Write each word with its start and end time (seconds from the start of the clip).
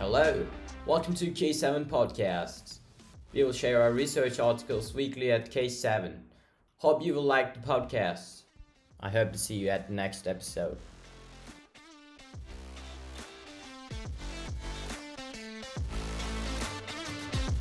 Hello, 0.00 0.46
welcome 0.86 1.12
to 1.12 1.26
K7 1.26 1.84
Podcasts. 1.84 2.78
We 3.34 3.44
will 3.44 3.52
share 3.52 3.82
our 3.82 3.92
research 3.92 4.40
articles 4.40 4.94
weekly 4.94 5.30
at 5.30 5.52
K7. 5.52 6.14
Hope 6.78 7.04
you 7.04 7.12
will 7.12 7.22
like 7.22 7.52
the 7.52 7.60
podcast. 7.60 8.44
I 9.00 9.10
hope 9.10 9.30
to 9.32 9.38
see 9.38 9.56
you 9.56 9.68
at 9.68 9.88
the 9.88 9.92
next 9.92 10.26
episode. 10.26 10.78